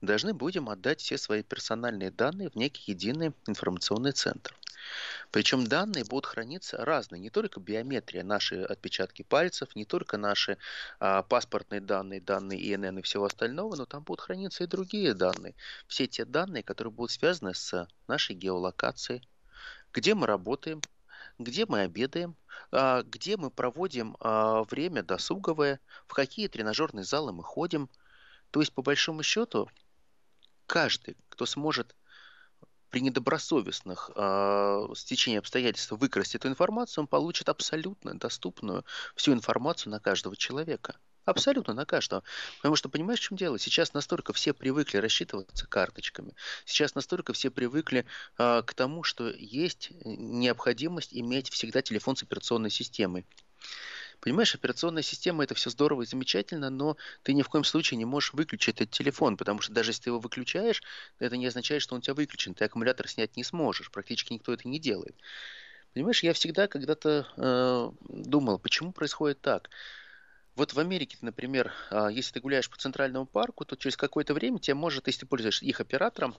[0.00, 4.56] должны будем отдать все свои персональные данные в некий единый информационный центр.
[5.30, 10.58] Причем данные будут храниться разные, не только биометрия, наши отпечатки пальцев, не только наши
[10.98, 15.54] а, паспортные данные, данные ИНН и всего остального, но там будут храниться и другие данные.
[15.86, 19.22] Все те данные, которые будут связаны с нашей геолокацией,
[19.96, 20.82] где мы работаем,
[21.38, 22.36] где мы обедаем,
[22.70, 27.88] а, где мы проводим а, время досуговое, в какие тренажерные залы мы ходим.
[28.50, 29.70] То есть, по большому счету,
[30.66, 31.96] каждый, кто сможет
[32.90, 38.84] при недобросовестных э, стечении обстоятельств выкрасть эту информацию, он получит абсолютно доступную
[39.16, 40.96] всю информацию на каждого человека.
[41.26, 42.22] Абсолютно на каждого.
[42.58, 43.58] Потому что, понимаешь, в чем дело?
[43.58, 46.34] Сейчас настолько все привыкли рассчитываться карточками.
[46.64, 48.06] Сейчас настолько все привыкли
[48.38, 53.26] э, к тому, что есть необходимость иметь всегда телефон с операционной системой.
[54.20, 58.04] Понимаешь, операционная система это все здорово и замечательно, но ты ни в коем случае не
[58.04, 60.80] можешь выключить этот телефон, потому что даже если ты его выключаешь,
[61.18, 62.54] это не означает, что он у тебя выключен.
[62.54, 63.90] Ты аккумулятор снять не сможешь.
[63.90, 65.16] Практически никто это не делает.
[65.92, 69.70] Понимаешь, я всегда когда-то э, думал, почему происходит так.
[70.56, 74.58] Вот в Америке, например, э, если ты гуляешь по Центральному парку, то через какое-то время
[74.58, 76.34] тебе может, если ты пользуешься их оператором,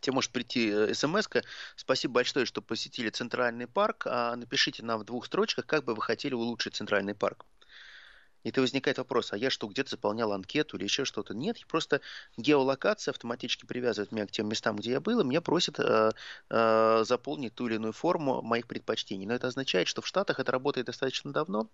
[0.00, 1.44] тебе может прийти э, смс -ка.
[1.76, 4.06] Спасибо большое, что посетили Центральный парк.
[4.06, 7.44] А напишите нам в двух строчках, как бы вы хотели улучшить Центральный парк.
[8.46, 11.34] И то возникает вопрос, а я что, где-то заполнял анкету или еще что-то?
[11.34, 12.00] Нет, просто
[12.36, 16.12] геолокация автоматически привязывает меня к тем местам, где я был, и меня просит э,
[16.50, 19.26] э, заполнить ту или иную форму моих предпочтений.
[19.26, 21.68] Но это означает, что в Штатах это работает достаточно давно,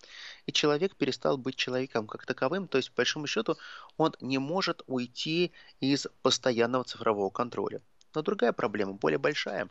[0.46, 3.58] и человек перестал быть человеком как таковым, то есть, по большому счету,
[3.98, 7.82] он не может уйти из постоянного цифрового контроля.
[8.14, 9.68] Но другая проблема, более большая.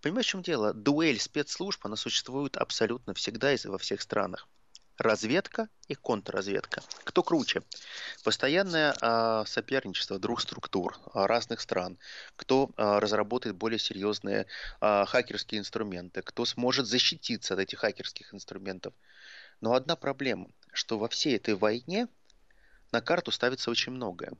[0.00, 0.72] Понимаешь, в чем дело?
[0.74, 4.46] Дуэль спецслужб, она существует абсолютно всегда и во всех странах.
[4.98, 6.82] Разведка и контрразведка.
[7.02, 7.62] Кто круче?
[8.22, 11.98] Постоянное э, соперничество двух структур э, разных стран.
[12.36, 14.46] Кто э, разработает более серьезные
[14.80, 16.22] хакерские инструменты?
[16.22, 18.94] Кто сможет защититься от этих хакерских инструментов?
[19.60, 22.06] Но одна проблема, что во всей этой войне
[22.92, 24.32] на карту ставится очень многое.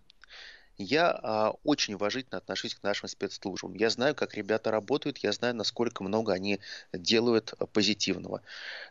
[0.76, 3.74] Я а, очень уважительно отношусь к нашим спецслужбам.
[3.74, 6.58] Я знаю, как ребята работают, я знаю, насколько много они
[6.92, 8.42] делают а, позитивного.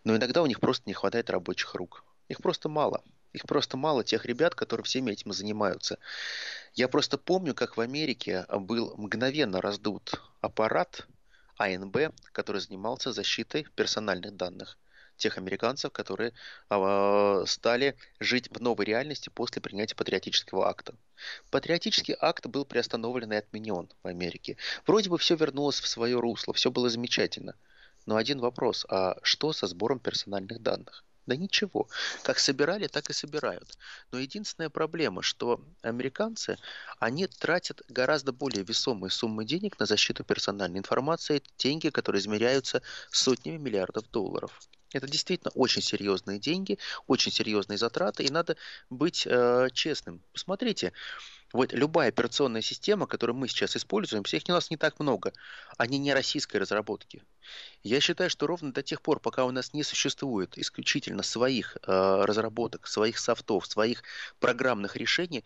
[0.06, 2.06] Но иногда у них просто не хватает рабочих рук.
[2.30, 3.04] Их просто мало.
[3.34, 5.98] Их просто мало, тех ребят, которые всеми этим занимаются.
[6.74, 11.08] Я просто помню, как в Америке был мгновенно раздут аппарат
[11.58, 14.78] АНБ, который занимался защитой персональных данных
[15.23, 16.33] тех американцев, которые
[16.69, 20.95] э, стали жить в новой реальности после принятия патриотического акта.
[21.49, 24.57] Патриотический акт был приостановлен и отменен в Америке.
[24.86, 27.55] Вроде бы все вернулось в свое русло, все было замечательно.
[28.05, 31.05] Но один вопрос, а что со сбором персональных данных?
[31.25, 31.88] Да ничего.
[32.23, 33.77] Как собирали, так и собирают.
[34.12, 36.57] Но единственная проблема, что американцы,
[36.99, 43.57] они тратят гораздо более весомые суммы денег на защиту персональной информации, деньги, которые измеряются сотнями
[43.57, 44.59] миллиардов долларов.
[44.91, 48.57] Это действительно очень серьезные деньги, очень серьезные затраты, и надо
[48.89, 50.21] быть э, честным.
[50.33, 50.93] Посмотрите,
[51.53, 55.33] вот любая операционная система, которую мы сейчас используем, всех у нас не так много,
[55.77, 57.21] они не российской разработки.
[57.83, 62.23] Я считаю, что ровно до тех пор, пока у нас не существует исключительно своих э,
[62.25, 64.03] разработок, своих софтов, своих
[64.39, 65.43] программных решений,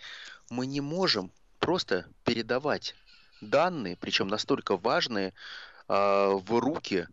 [0.50, 2.96] мы не можем просто передавать
[3.42, 5.34] данные, причем настолько важные,
[5.90, 7.08] э, в руки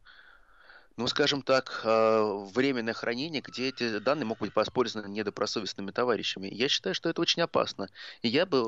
[0.96, 6.48] ну, скажем так, э, временное хранение, где эти данные могут быть воспользованы недобросовестными товарищами.
[6.52, 7.88] Я считаю, что это очень опасно.
[8.22, 8.62] И я бы э,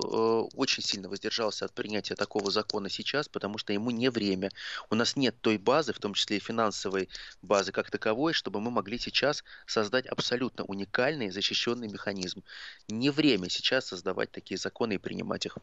[0.56, 4.50] очень сильно воздержался от принятия такого закона сейчас, потому что ему не время.
[4.90, 7.08] У нас нет той базы, в том числе и финансовой
[7.42, 12.42] базы как таковой, чтобы мы могли сейчас создать абсолютно уникальный защищенный механизм.
[12.88, 15.58] Не время сейчас создавать такие законы и принимать их.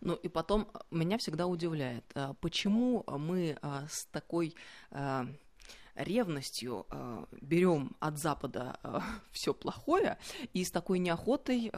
[0.00, 4.54] Ну и потом э, меня всегда удивляет, э, почему мы э, с такой
[5.94, 6.86] ревностью
[7.40, 8.78] берем от Запада
[9.30, 10.18] все плохое
[10.52, 11.70] и с такой неохотой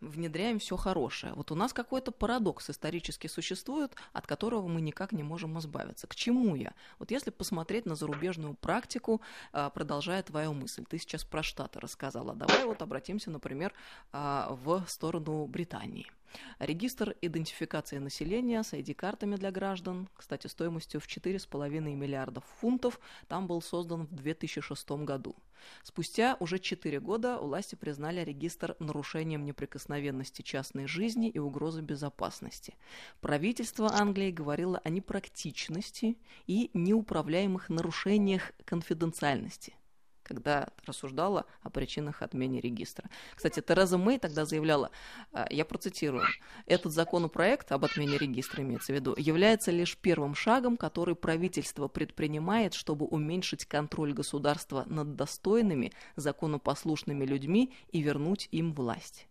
[0.00, 1.32] внедряем все хорошее.
[1.34, 6.06] Вот у нас какой-то парадокс исторически существует, от которого мы никак не можем избавиться.
[6.06, 6.74] К чему я?
[7.00, 12.64] Вот если посмотреть на зарубежную практику, продолжая твою мысль, ты сейчас про Штаты рассказала, давай
[12.66, 13.72] вот обратимся, например,
[14.12, 16.06] в сторону Британии–
[16.58, 23.60] Регистр идентификации населения с ID-картами для граждан, кстати, стоимостью в 4,5 миллиардов фунтов, там был
[23.62, 25.36] создан в 2006 году.
[25.82, 32.74] Спустя уже 4 года власти признали регистр нарушением неприкосновенности частной жизни и угрозы безопасности.
[33.20, 39.74] Правительство Англии говорило о непрактичности и неуправляемых нарушениях конфиденциальности–
[40.24, 43.08] когда рассуждала о причинах отмены регистра.
[43.36, 44.90] Кстати, Тереза Мэй тогда заявляла,
[45.32, 46.24] а, я процитирую,
[46.66, 52.74] «Этот законопроект об отмене регистра, имеется в виду, является лишь первым шагом, который правительство предпринимает,
[52.74, 59.28] чтобы уменьшить контроль государства над достойными, законопослушными людьми и вернуть им власть».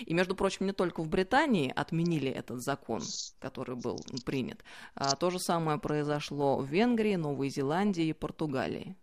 [0.00, 3.02] И, между прочим, не только в Британии отменили этот закон,
[3.40, 4.62] который был принят.
[4.94, 8.96] А то же самое произошло в Венгрии, Новой Зеландии и Португалии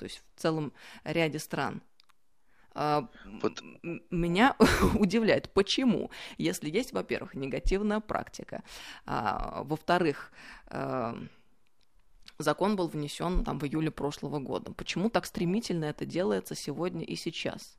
[0.00, 0.72] то есть в целом
[1.04, 1.82] ряде стран.
[2.72, 3.06] А,
[3.42, 3.62] вот.
[4.10, 4.56] Меня
[4.94, 8.62] удивляет, почему, если есть, во-первых, негативная практика,
[9.04, 10.32] а, во-вторых,
[10.68, 11.18] а,
[12.38, 14.72] закон был внесен там в июле прошлого года.
[14.72, 17.76] Почему так стремительно это делается сегодня и сейчас?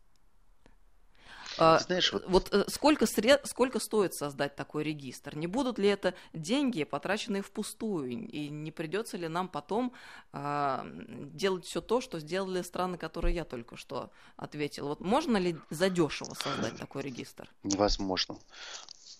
[1.63, 3.45] А, Знаешь, вот, вот э, сколько, сред...
[3.45, 5.35] сколько стоит создать такой регистр?
[5.35, 8.09] Не будут ли это деньги, потраченные впустую?
[8.09, 9.93] И не придется ли нам потом
[10.33, 14.87] а, делать все то, что сделали страны, которые я только что ответил?
[14.87, 17.47] Вот можно ли задешево создать такой регистр?
[17.61, 18.37] Невозможно.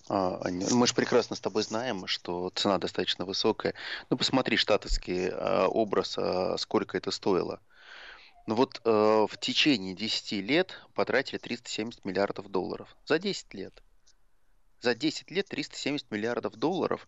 [0.10, 3.76] А, мы же прекрасно с тобой знаем, что цена достаточно высокая.
[4.10, 6.18] Ну, посмотри штатовский а, образ,
[6.58, 7.60] сколько это стоило.
[8.48, 12.96] Ну вот э, в течение 10 лет потратили 370 миллиардов долларов.
[13.06, 13.84] За 10 лет.
[14.80, 17.08] За 10 лет 370 миллиардов долларов,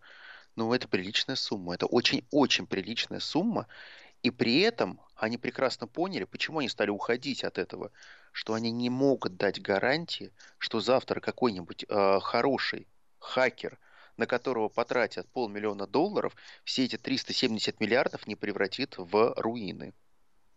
[0.54, 1.74] ну это приличная сумма.
[1.74, 3.66] Это очень-очень приличная сумма.
[4.22, 7.90] И при этом они прекрасно поняли, почему они стали уходить от этого,
[8.32, 12.86] что они не могут дать гарантии, что завтра какой-нибудь э, хороший
[13.18, 13.78] хакер,
[14.16, 19.92] на которого потратят полмиллиона долларов, все эти 370 миллиардов не превратит в руины.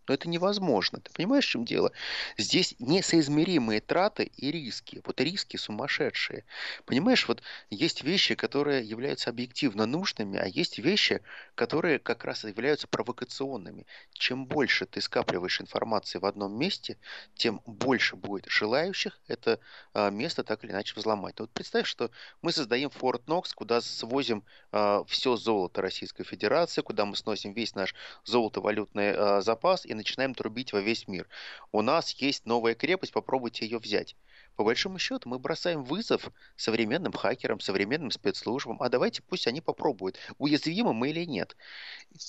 [0.08, 1.00] Но это невозможно.
[1.00, 1.92] Ты понимаешь, в чем дело?
[2.38, 5.02] Здесь несоизмеримые траты и риски.
[5.04, 6.44] Вот риски сумасшедшие.
[6.86, 11.20] Понимаешь, вот есть вещи, которые являются объективно нужными, а есть вещи,
[11.54, 13.86] которые как раз являются провокационными.
[14.12, 16.96] Чем больше ты скапливаешь информации в одном месте,
[17.34, 19.60] тем больше будет желающих это
[19.92, 21.38] а, место так или иначе взломать.
[21.40, 27.04] Вот представь, что мы создаем Fort Knox, куда свозим а, все золото Российской Федерации, куда
[27.04, 27.94] мы сносим весь наш
[28.24, 31.28] золотовалютный а, запас и начинаем трубить во весь мир.
[31.72, 34.16] У нас есть новая крепость, попробуйте ее взять.
[34.58, 40.18] По большому счету мы бросаем вызов современным хакерам, современным спецслужбам, а давайте пусть они попробуют,
[40.38, 41.56] уязвимы мы или нет.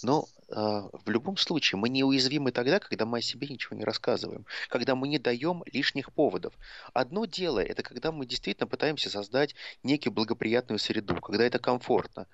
[0.04, 3.84] Но э, в любом случае мы не уязвимы тогда, когда мы о себе ничего не
[3.84, 6.54] рассказываем, когда мы не даем лишних поводов.
[6.94, 12.28] Одно дело это когда мы действительно пытаемся создать некую благоприятную среду, когда это комфортно.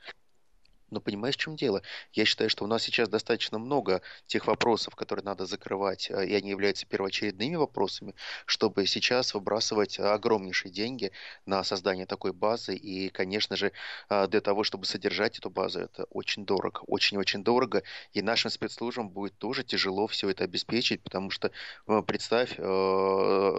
[0.91, 1.81] Но понимаешь, в чем дело?
[2.13, 6.33] Я считаю, что у нас сейчас достаточно много тех вопросов, которые надо закрывать, э, и
[6.35, 8.13] они являются первоочередными вопросами,
[8.45, 11.11] чтобы сейчас выбрасывать огромнейшие деньги
[11.45, 12.75] на создание такой базы.
[12.75, 13.71] И, конечно же,
[14.09, 16.81] э, для того, чтобы содержать эту базу, это очень дорого.
[16.85, 17.81] Очень-очень дорого.
[18.13, 21.51] И нашим спецслужбам будет тоже тяжело все это обеспечить, потому что,
[21.87, 22.55] э, представь,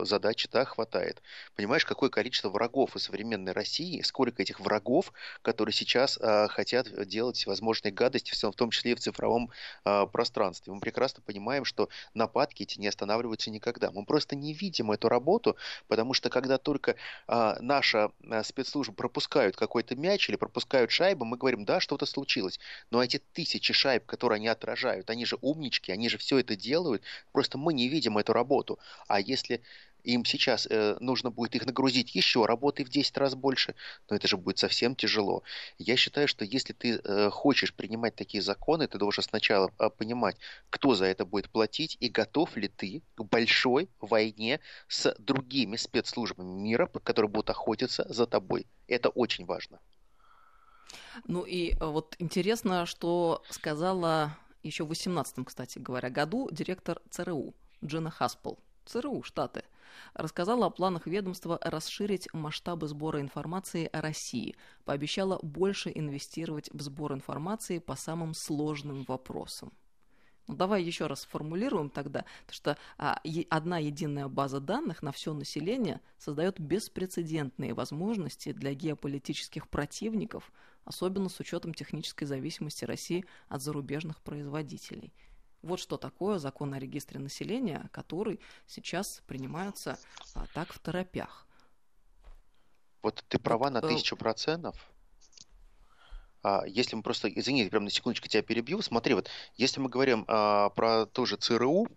[0.07, 1.23] задачи да, хватает.
[1.55, 5.13] Понимаешь, какое количество врагов у современной России, сколько этих врагов,
[5.43, 6.19] которые сейчас
[6.51, 9.51] хотят делать всевозможные гадости, в том числе и в цифровом
[9.87, 10.75] э, пространстве.
[10.75, 13.91] Мы прекрасно понимаем, что нападки эти не останавливаются никогда.
[13.91, 15.57] Мы просто не видим эту работу,
[15.89, 21.39] потому что когда только э, наша э, спецслужба пропускают какой-то мяч или пропускают шайбу, мы
[21.39, 22.61] говорим, да, что-то случилось.
[22.91, 27.03] Но эти тысячи шайб, которые они отражают, они же умнички, они же все это делают,
[27.33, 28.79] просто мы не видим эту работу.
[29.09, 29.63] А если
[30.07, 33.75] им сейчас э, нужно будет их нагрузить еще работой в 10 раз больше,
[34.09, 35.43] но это же будет совсем тяжело.
[35.79, 40.37] Я считаю, что если ты э, хочешь принимать такие законы, ты должен сначала э, понимать,
[40.71, 46.53] кто за это будет платить и готов ли ты к большой войне с другими спецслужбами
[46.53, 48.67] мира, которые будут охотиться за тобой.
[48.87, 49.81] Это очень важно.
[51.27, 57.55] Ну и э, вот интересно, что сказала еще в 18 кстати говоря, году директор ЦРУ
[57.85, 58.59] Джина Хаспел.
[58.85, 59.65] ЦРУ, Штаты–
[60.15, 67.13] рассказала о планах ведомства расширить масштабы сбора информации о России, пообещала больше инвестировать в сбор
[67.13, 69.73] информации по самым сложным вопросам.
[70.49, 75.33] Ну, давай еще раз сформулируем тогда, что а, е- одна единая база данных на все
[75.33, 80.53] население создает беспрецедентные возможности для геополитических противников,
[80.85, 85.13] особенно с учетом технической зависимости России от зарубежных производителей–
[85.67, 89.99] вот что такое закон о регистре населения, который сейчас принимается
[90.35, 91.47] а, так в торопях.
[93.03, 94.77] Вот ты права на тысячу процентов.
[96.43, 100.25] А, если мы просто, извини, прям на секундочку тебя перебью, смотри, вот если мы говорим
[100.29, 101.89] а, про ту же ЦРУ,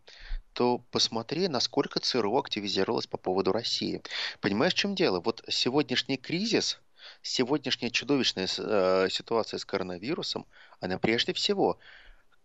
[0.53, 4.01] то посмотри, насколько ЦРУ активизировалась по поводу России.
[4.41, 5.19] Понимаешь, в чем дело?
[5.19, 6.81] Вот сегодняшний кризис,
[7.21, 10.45] сегодняшняя чудовищная э, ситуация с коронавирусом,
[10.79, 11.77] она прежде всего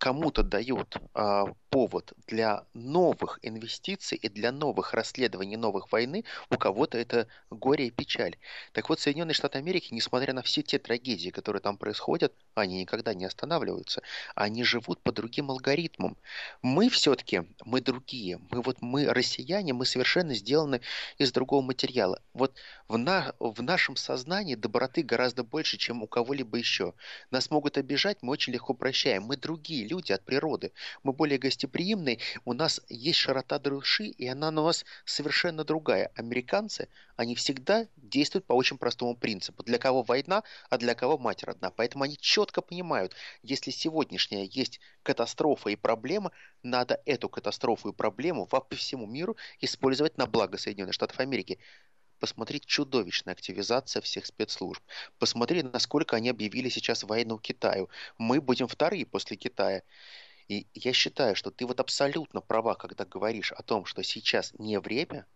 [0.05, 6.99] кому-то дают э, повод для новых инвестиций и для новых расследований, новых войны, у кого-то
[6.99, 8.37] это горе и печаль.
[8.73, 13.15] Так вот, Соединенные Штаты Америки, несмотря на все те трагедии, которые там происходят, они никогда
[13.15, 14.03] не останавливаются.
[14.35, 16.19] Они живут по другим алгоритмам.
[16.61, 18.39] Мы все-таки, мы другие.
[18.51, 20.83] Мы вот мы россияне, мы совершенно сделаны
[21.17, 22.21] из другого материала.
[22.35, 22.55] Вот
[22.89, 26.93] в, на, в нашем сознании доброты гораздо больше, чем у кого-либо еще.
[27.31, 29.23] Нас могут обижать, мы очень легко прощаем.
[29.23, 30.73] Мы другие люди от природы.
[31.03, 36.11] Мы более гостеприимные, у нас есть широта души, и она у нас совершенно другая.
[36.15, 39.63] Американцы, они всегда действуют по очень простому принципу.
[39.63, 41.71] Для кого война, а для кого мать родна.
[41.71, 46.33] Поэтому они четко понимают, если сегодняшняя есть катастрофа и проблема,
[46.63, 51.59] надо эту катастрофу и проблему по всему миру использовать на благо Соединенных Штатов Америки.
[52.25, 54.83] Посмотри, чудовищная активизация всех спецслужб.
[55.19, 57.91] Посмотри, насколько они объявили сейчас войну Китаю.
[58.17, 59.83] Мы будем вторые после Китая.
[60.49, 64.81] И я считаю, что ты вот абсолютно права, когда говоришь о том, что сейчас не
[64.81, 65.27] время,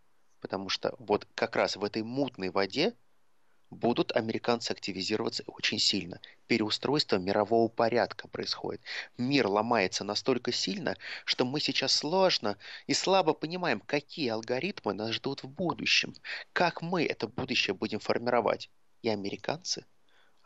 [0.41, 2.97] потому что вот как раз в этой мутной воде
[3.71, 6.21] будут американцы активизироваться очень сильно.
[6.47, 8.81] Переустройство мирового порядка происходит.
[9.16, 12.57] Мир ломается настолько сильно, что мы сейчас сложно
[12.87, 16.14] и слабо понимаем, какие алгоритмы нас ждут в будущем,
[16.53, 18.71] как мы это будущее будем формировать.
[19.03, 19.85] И американцы–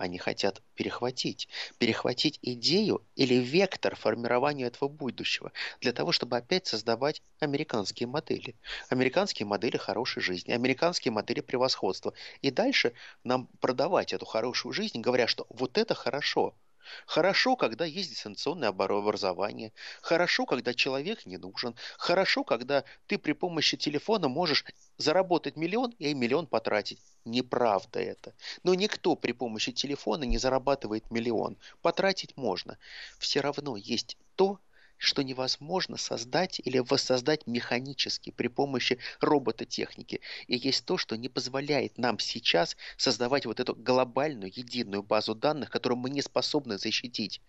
[0.02, 1.48] они хотят перехватить.
[1.78, 8.56] Перехватить идею или вектор формирования этого будущего для того, чтобы опять создавать американские модели.
[8.88, 12.14] Американские модели хорошей жизни, американские модели превосходства.
[12.40, 16.54] И дальше нам продавать эту хорошую жизнь, говоря, что вот это хорошо–
[17.06, 19.72] Хорошо, когда есть дистанционное образование.
[20.00, 21.74] Хорошо, когда человек не нужен.
[21.98, 24.64] Хорошо, когда ты при помощи телефона можешь
[24.98, 26.98] заработать миллион и миллион потратить.
[27.24, 28.34] Неправда это.
[28.62, 31.56] Но никто при помощи телефона не зарабатывает миллион.
[31.82, 32.78] Потратить можно.
[33.18, 34.58] Все равно есть то,
[35.02, 40.20] что невозможно создать или воссоздать механически при помощи робототехники.
[40.46, 45.70] И есть то, что не позволяет нам сейчас создавать вот эту глобальную единую базу данных,
[45.70, 47.40] которую мы не способны защитить.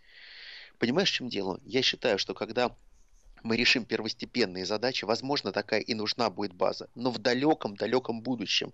[0.79, 1.59] Понимаешь, в чем дело?
[1.63, 2.75] Я считаю, что когда
[3.43, 8.73] мы решим первостепенные задачи, возможно, такая и нужна будет база, но в далеком-далеком будущем.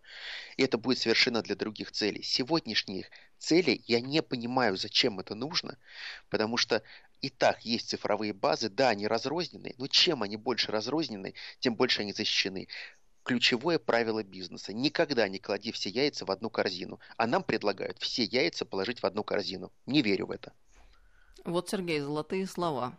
[0.56, 2.24] И это будет совершенно для других целей.
[2.24, 3.10] Сегодняшних
[3.40, 5.78] целей я не понимаю, зачем это нужно,
[6.30, 6.84] потому что
[7.22, 12.02] и так есть цифровые базы, да, они разрознены, но чем они больше разрознены, тем больше
[12.02, 12.68] они защищены.
[13.24, 14.74] Ключевое правило бизнеса.
[14.74, 17.00] Никогда не клади все яйца в одну корзину.
[17.18, 19.72] А нам предлагают все яйца положить в одну корзину.
[19.86, 20.54] Не верю в это.
[21.46, 22.94] Вот, Сергей, золотые слова.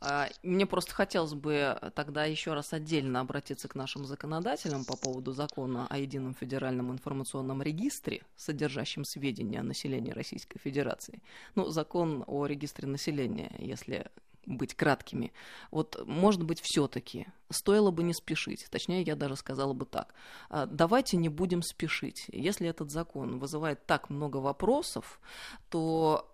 [0.00, 5.32] А, мне просто хотелось бы тогда еще раз отдельно обратиться к нашим законодателям по поводу
[5.32, 11.22] закона о едином федеральном информационном регистре, содержащем сведения о населении Российской Федерации.
[11.54, 14.06] Ну, закон о регистре населения, если
[14.46, 15.32] быть краткими.
[15.70, 18.66] Вот, может быть, все-таки стоило бы не спешить.
[18.70, 20.14] Точнее, я даже сказала бы так.
[20.48, 22.26] А, давайте не будем спешить.
[22.28, 25.20] Если этот закон вызывает так много вопросов,
[25.68, 26.32] то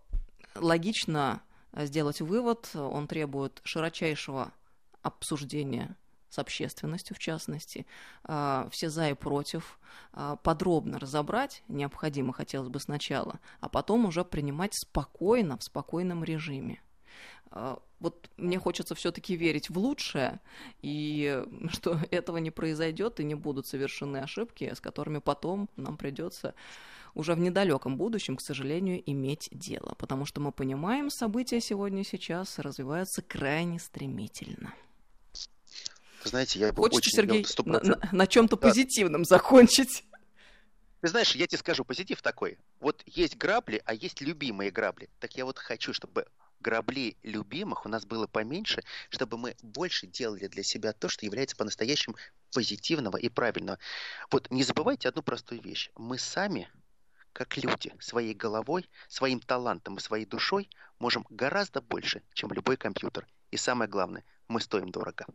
[0.55, 1.43] логично
[1.75, 4.53] сделать вывод, он требует широчайшего
[5.03, 5.97] обсуждения
[6.33, 7.87] с общественностью, в частности,
[8.25, 9.79] а, все за и против,
[10.13, 16.83] а, подробно разобрать необходимо, хотелось бы сначала, а потом уже принимать спокойно, в спокойном режиме.
[18.01, 20.41] Вот мне хочется все-таки верить в лучшее,
[20.81, 26.55] и что этого не произойдет, и не будут совершены ошибки, с которыми потом нам придется
[27.15, 32.59] уже в недалеком будущем, к сожалению, иметь дело, потому что мы понимаем, события сегодня сейчас
[32.59, 34.75] развиваются крайне стремительно.
[36.25, 38.69] Знаете, я бы Хочется, очень Сергей, на, на, на чем-то да.
[38.69, 40.05] позитивном закончить.
[41.01, 42.59] Ты знаешь, я тебе скажу, позитив такой.
[42.79, 45.09] Вот есть грабли, а есть любимые грабли.
[45.19, 46.27] Так я вот хочу, чтобы
[46.61, 51.57] граблей любимых у нас было поменьше, чтобы мы больше делали для себя то, что является
[51.57, 52.15] по-настоящему
[52.55, 53.79] позитивного и правильного.
[54.31, 55.91] Вот не забывайте одну простую вещь.
[55.97, 56.71] Мы сами
[57.33, 60.69] как люди, своей головой, своим талантом и своей душой
[60.99, 63.27] можем гораздо больше, чем любой компьютер.
[63.51, 65.27] И самое главное, мы стоим дорого.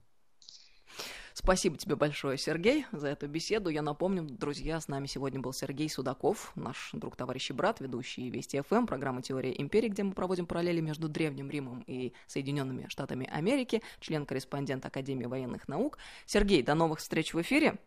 [1.34, 3.70] Спасибо тебе большое, Сергей, за эту беседу.
[3.70, 8.32] Я напомню, друзья, с нами сегодня был Сергей Судаков, наш друг, товарищ и брат, ведущий
[8.32, 13.30] Вести ФМ, программа «Теория империи», где мы проводим параллели между Древним Римом и Соединенными Штатами
[13.32, 16.00] Америки, член-корреспондент Академии военных наук.
[16.26, 17.78] Сергей, до новых встреч в эфире.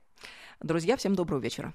[0.60, 1.74] Друзья, всем доброго вечера.